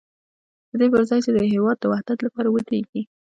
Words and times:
د 0.69 0.71
دې 0.79 0.87
پر 0.93 1.01
ځای 1.09 1.19
چې 1.25 1.31
د 1.33 1.39
هېواد 1.51 1.77
د 1.79 1.83
وحدت 1.91 2.17
لپاره 2.23 2.47
ودرېږي. 2.53 3.01